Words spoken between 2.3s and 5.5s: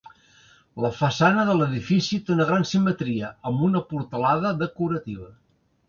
una gran simetria, amb una portalada decorativa.